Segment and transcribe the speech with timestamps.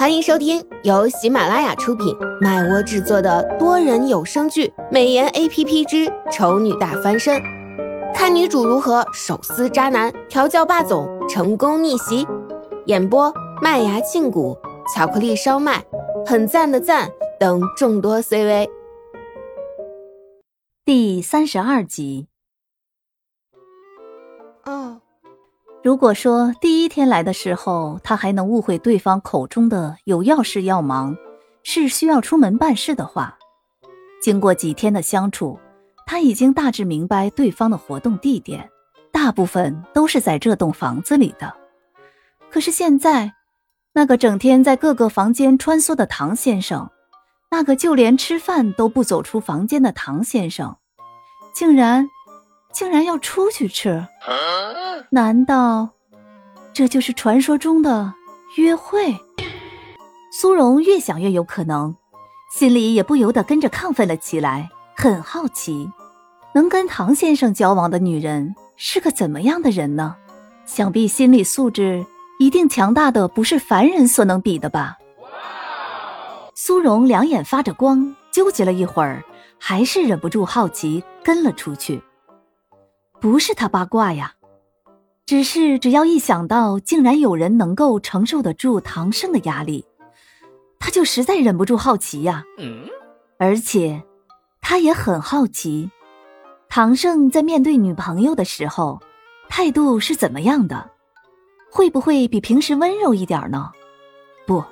[0.00, 7.38] 欢迎收听由喜马拉雅出品、麦窝制作的多人有声剧《美颜 A P P 之丑女大翻身》，
[8.14, 12.26] 看女主如何手撕渣男、调教霸总、成功逆袭。
[12.86, 14.56] 演播：麦芽庆谷、
[14.96, 15.84] 巧克力烧麦、
[16.24, 18.70] 很赞的赞等众多 C V。
[20.82, 22.28] 第三十二集。
[24.64, 24.99] 哦。
[25.82, 31.16] 如果说第一天来的时候，他还能误会对方口中的有要事要忙，
[31.62, 33.38] 是需要出门办事的话，
[34.22, 35.58] 经过几天的相处，
[36.06, 38.68] 他已经大致明白对方的活动地点，
[39.10, 41.50] 大部分都是在这栋房子里的。
[42.50, 43.32] 可是现在，
[43.94, 46.90] 那个整天在各个房间穿梭的唐先生，
[47.50, 50.76] 那个就连吃饭都不走出房间的唐先生，
[51.54, 52.06] 竟然。
[52.72, 54.06] 竟然要出去吃？
[55.10, 55.88] 难道
[56.72, 58.14] 这就是传说中的
[58.56, 59.16] 约会？
[60.32, 61.96] 苏荣越想越有可能，
[62.54, 65.90] 心里也不由得跟着亢奋了起来，很好奇，
[66.54, 70.16] 能跟唐先生交往的女人是个怎么样的人呢？
[70.64, 72.06] 想必心理素质
[72.38, 74.96] 一定强大的不是凡人所能比的吧？
[76.54, 79.24] 苏荣两眼发着光，纠结了一会儿，
[79.58, 82.00] 还是忍不住好奇，跟了出去。
[83.20, 84.32] 不是他八卦呀，
[85.26, 89.84] 只是只要一想到竟然有人能够承受得住唐胜的压力，
[90.78, 92.42] 他就实在忍不住好奇呀。
[93.38, 94.02] 而且
[94.62, 95.90] 他也很好奇，
[96.68, 98.98] 唐胜在面对女朋友的时候
[99.48, 100.90] 态度是怎么样的，
[101.70, 103.70] 会不会比平时温柔一点呢？
[104.46, 104.64] 不，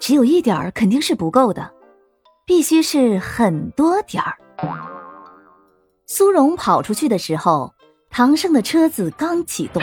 [0.00, 1.72] 只有一点肯定是不够的，
[2.44, 4.36] 必须是很多点儿。
[6.10, 7.74] 苏荣跑出去的时候，
[8.08, 9.82] 唐胜的车子刚启动，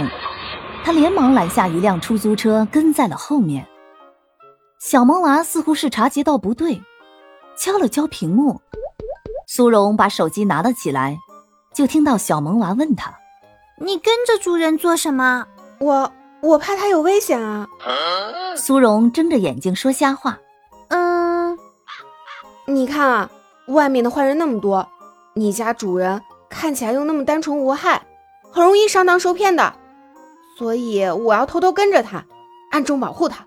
[0.84, 3.64] 他连忙拦下一辆出租车，跟在了后面。
[4.80, 6.82] 小萌娃似乎是察觉到不对，
[7.56, 8.60] 敲了敲屏幕。
[9.48, 11.16] 苏荣把手机拿了起来，
[11.72, 13.14] 就听到小萌娃问他
[13.80, 15.46] ：“你跟着主人做什么
[15.78, 17.68] ？”“我我怕他有危险啊。”
[18.58, 20.40] 苏荣睁着眼睛说瞎话
[20.90, 21.56] ：“嗯，
[22.66, 23.30] 你看啊，
[23.68, 24.90] 外面的坏人那么多。”
[25.38, 28.02] 你家主人看起来又那么单纯无害，
[28.50, 29.76] 很容易上当受骗的，
[30.58, 32.26] 所以我要偷偷跟着他，
[32.72, 33.46] 暗中保护他。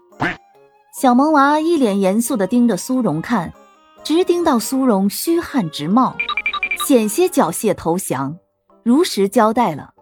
[1.01, 3.55] 小萌娃一脸严肃地盯着苏荣看，
[4.05, 6.15] 直盯到苏荣虚汗直冒，
[6.87, 8.37] 险些缴械投降，
[8.83, 9.95] 如实交代了。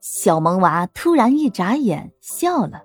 [0.00, 2.84] 小萌娃突然一眨眼笑了：“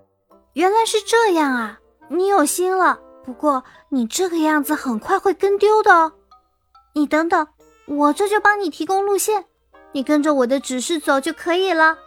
[0.51, 1.79] 原来是这样啊，
[2.09, 2.99] 你有心了。
[3.23, 6.11] 不过你这个样子很快会跟丢的哦。
[6.93, 7.47] 你等等。”
[7.87, 9.45] 我这就帮你提供路线，
[9.91, 11.97] 你跟着我的指示走就可以了。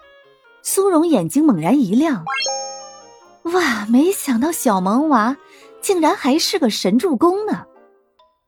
[0.62, 2.24] 苏荣眼睛猛然一亮，
[3.44, 3.86] 哇！
[3.88, 5.36] 没想到小萌娃
[5.80, 7.64] 竟然还是个神助攻呢。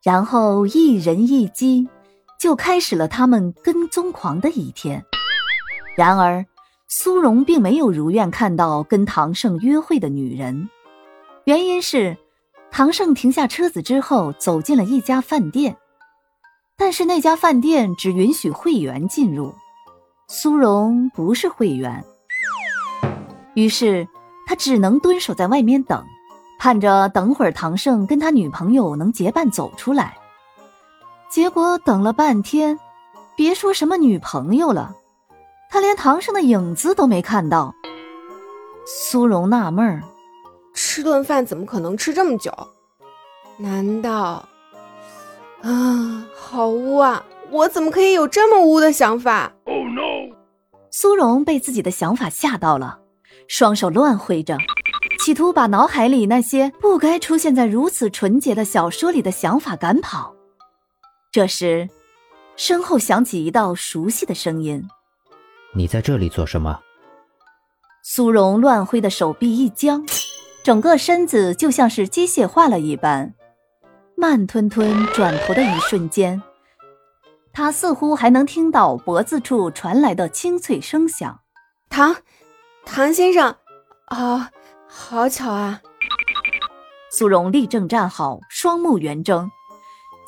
[0.02, 1.88] 然后一人一机，
[2.38, 5.04] 就开始了他们跟踪狂的一天。
[5.96, 6.44] 然而，
[6.88, 10.68] 苏荣并没有如愿看到跟唐胜约会的女人，
[11.44, 12.16] 原因是
[12.70, 15.76] 唐胜停下车子之后，走进了一家饭店。
[16.80, 19.54] 但是那家饭店只允许会员进入，
[20.28, 22.02] 苏荣不是会员，
[23.52, 24.08] 于是
[24.46, 26.02] 他只能蹲守在外面等，
[26.58, 30.16] 盼着等会儿唐胜跟他女朋友能结伴走出来。
[31.28, 32.80] 结果等了半天，
[33.36, 34.96] 别说什么女朋友了，
[35.68, 37.74] 他连唐胜的影子都没看到。
[38.86, 40.02] 苏荣纳闷儿，
[40.72, 42.50] 吃顿饭怎么可能吃这么久？
[43.58, 44.48] 难道？
[45.62, 47.24] 啊，好污啊！
[47.50, 50.34] 我怎么可以有这么污的想法？Oh no！
[50.90, 53.00] 苏荣被自己的想法吓到了，
[53.48, 54.56] 双手乱挥着，
[55.18, 60.34] 企图把脑海里那些不该出现在如此纯洁的小说里的想法赶跑。
[61.32, 61.88] 这时，
[62.56, 64.88] 身后响起一道熟悉的声音
[65.74, 66.80] ：“你在这里做什么？”
[68.02, 70.06] 苏荣乱挥的手臂一僵，
[70.62, 73.34] 整个身子就像是机械化了一般。
[74.20, 76.42] 慢吞吞转头的一瞬间，
[77.54, 81.40] 他似乎还能听到脖子处传来的清脆声响。
[81.88, 82.14] 唐，
[82.84, 83.56] 唐先生，
[84.08, 84.50] 啊，
[84.86, 85.80] 好巧啊！
[87.10, 89.50] 苏荣立正站好，双目圆睁，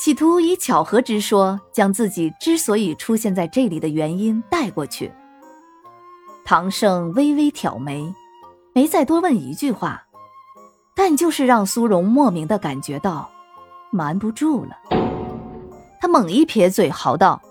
[0.00, 5.12] 企图以巧合之说将自己之所以出现在这里的原因带过去。
[6.46, 8.10] 唐胜微微挑眉，
[8.72, 10.02] 没再多问一句话，
[10.96, 13.30] 但就是让苏荣莫名的感觉到。
[13.92, 14.70] 瞒不住了，
[16.00, 17.42] 他猛一撇嘴，嚎道：“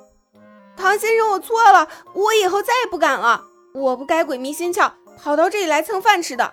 [0.76, 3.46] 唐先生，我错了，我以后再也不敢了。
[3.74, 6.52] 我不该鬼迷心窍，跑到这里来蹭饭吃的。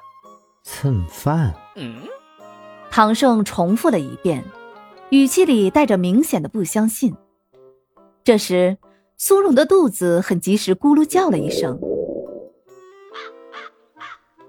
[0.63, 1.55] 蹭饭？
[1.77, 2.03] 嗯。
[2.91, 4.45] 唐盛重复了一遍，
[5.09, 7.17] 语气里带着明显的不相信。
[8.23, 8.77] 这时，
[9.17, 11.81] 苏荣的肚子很及时咕噜叫了一声。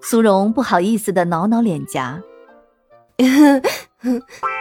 [0.02, 2.22] 苏荣不好意思的挠挠脸颊。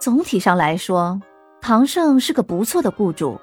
[0.00, 1.20] 总体上来说，
[1.60, 3.38] 唐盛是个不错的雇主，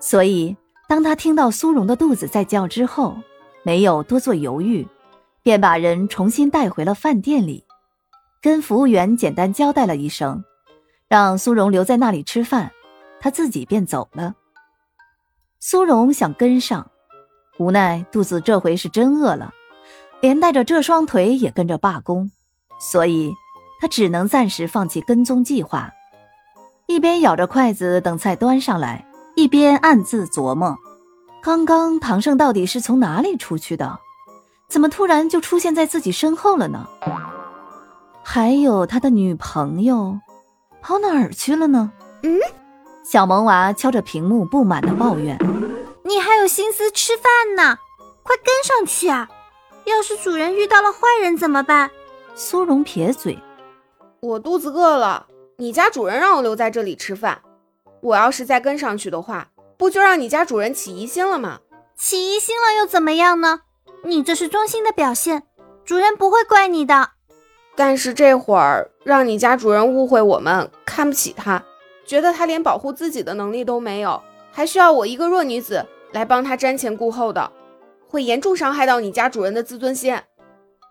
[0.00, 0.56] 所以
[0.88, 3.14] 当他听到苏荣的肚子在叫之后，
[3.62, 4.88] 没有多做犹豫，
[5.42, 7.62] 便把人重新带回了饭店里，
[8.40, 10.42] 跟服务员简单交代了一声，
[11.06, 12.72] 让苏荣留在那里吃饭，
[13.20, 14.34] 他自己便走了。
[15.60, 16.90] 苏荣想跟上，
[17.58, 19.52] 无奈肚子这回是真饿了，
[20.22, 22.30] 连带着这双腿也跟着罢工，
[22.80, 23.34] 所以。
[23.80, 25.90] 他只能暂时放弃跟踪计划，
[26.86, 30.76] 一边咬着筷子等菜端上来，一边暗自琢磨：
[31.42, 33.98] 刚刚唐胜到底是从哪里出去的？
[34.68, 36.86] 怎么突然就出现在自己身后了呢？
[38.22, 40.18] 还有他的女朋友
[40.82, 41.90] 跑哪儿去了呢？
[42.24, 42.38] 嗯，
[43.04, 45.38] 小萌娃敲着屏幕不满的抱怨
[46.04, 47.78] ：“你还有心思吃饭呢？
[48.22, 49.28] 快跟上去啊！
[49.86, 51.90] 要是主人遇到了坏人怎么办？”
[52.34, 53.38] 苏荣撇嘴。
[54.20, 55.26] 我肚子饿了，
[55.58, 57.40] 你家主人让我留在这里吃饭。
[58.00, 61.60] 我要是再跟上去的话，不就让你家主人起疑心了吗？
[61.96, 63.60] 起疑心了又怎么样呢？
[64.02, 65.44] 你这是忠心的表现，
[65.84, 67.10] 主人不会怪你的。
[67.76, 71.62] 但是这会儿让你家主人误会我们，看不起他，
[72.04, 77.52] 觉得他连保护自己的能力都没有，还需要我一个弱女子来帮他瞻前顾后的，
[78.08, 80.18] 会严重伤害到你家主人的自尊心。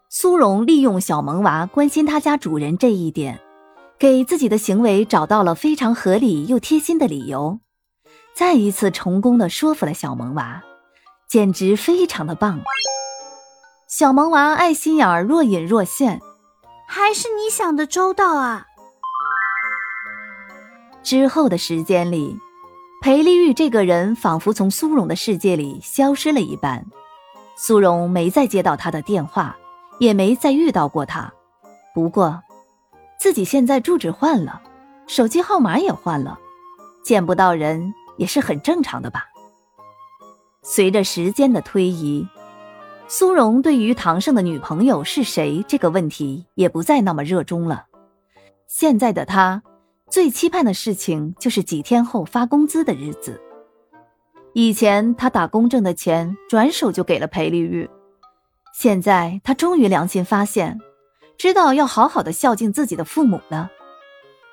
[0.09, 3.41] 苏荣利用小萌娃关心他家主人这一点，
[3.99, 7.59] 给自己的行为找到了非常合理又贴心的理由，
[8.33, 10.63] 再一次成功的说服了小萌娃，
[11.27, 12.61] 简直非常的棒。
[13.89, 16.21] 小萌娃爱心眼儿若隐若现，
[16.87, 18.65] 还是你想的周到啊！
[21.03, 22.39] 之后的时间里，
[23.01, 26.85] 裴丽玉这个人仿佛从苏荣的世界里消失了一般，
[27.57, 29.57] 苏荣没再接到他的电话。
[29.99, 31.33] 也没再遇到过他，
[31.93, 32.41] 不过，
[33.19, 34.61] 自己现在住址换了，
[35.07, 36.39] 手机号码也换了，
[37.03, 39.25] 见不到人也是很正常的吧。
[40.61, 42.27] 随着时间的推移，
[43.07, 47.85] 苏荣对于唐胜的女朋友是谁这个问题也不再那么热衷了。
[48.67, 49.63] 现在的他
[50.09, 53.41] 最期盼的事情就是几天后发工资的日子。
[54.53, 57.89] 以前他打工挣的钱，转手就给了裴丽玉。
[58.79, 60.79] 现在他终于良心发现，
[61.35, 63.71] 知道要好好的孝敬自己的父母了，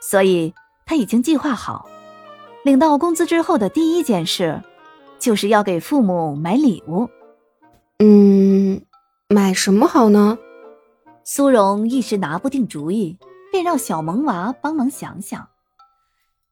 [0.01, 0.55] 所以
[0.87, 1.87] 他已经计划好，
[2.65, 4.63] 领到工资之后的第一件事，
[5.19, 7.07] 就是要给父母买礼物。
[7.99, 8.81] 嗯，
[9.29, 10.39] 买什么好呢？
[11.23, 13.19] 苏荣一时拿不定主意，
[13.53, 15.47] 便让小萌娃帮忙想想。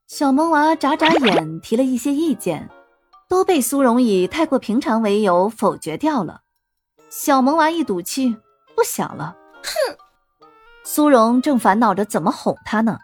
[0.06, 2.68] 小萌娃眨眨眼，提了一些意见，
[3.30, 6.41] 都被苏荣以太过平常为由否决掉了。
[7.14, 8.34] 小萌娃一赌气，
[8.74, 9.36] 不想了。
[9.62, 9.96] 哼！
[10.82, 12.98] 苏荣正烦恼着怎么哄他呢，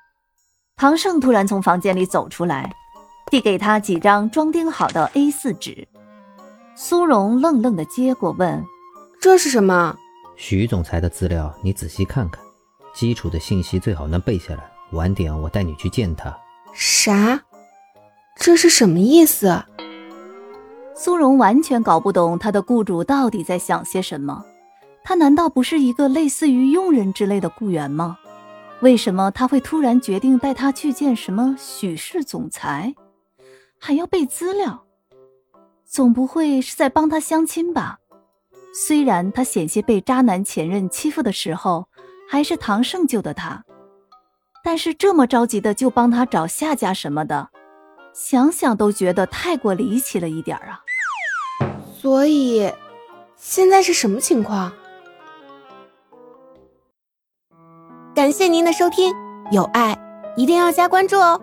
[0.77, 2.73] 唐胜突然从房间里走出来，
[3.31, 5.87] 递给他几张装订好的 A4 纸。
[6.75, 8.65] 苏荣愣愣的接过，问
[9.21, 9.95] ：“这是什么？”
[10.37, 12.43] 徐总裁的资料，你仔细看看，
[12.95, 14.71] 基础的信息最好能背下来。
[14.93, 16.35] 晚点我带你去见他。
[16.73, 17.38] 啥？
[18.37, 19.62] 这是什么意思？
[21.00, 24.45] 苏荣完全搞不懂他的雇主到底在想些什么，
[25.05, 28.19] 他难道不是一个类似于佣人之类的雇员吗？
[28.81, 32.97] 为什么他会突然决定带他去见什么许氏总裁，
[33.78, 34.83] 还要背资料？
[35.85, 38.00] 总不会是在帮他相亲吧？
[38.75, 41.87] 虽然他险些被渣男前任欺负的时候，
[42.28, 43.64] 还是唐胜救的他，
[44.64, 47.50] 但是这么着急的就帮他找下家什么的，
[48.21, 50.83] 想想都觉得太过离奇了一点啊！
[52.01, 52.69] 所以，
[53.37, 54.73] 现在是什么情况？
[58.17, 59.15] 感谢您的收听，
[59.53, 59.97] 有爱
[60.37, 61.41] 一定要加关注哦。